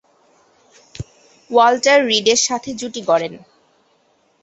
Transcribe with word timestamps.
Walter 1.49 1.99
রিডের 2.09 2.39
সাথে 2.47 2.69
জুটি 2.73 3.01
গড়েন। 3.01 3.33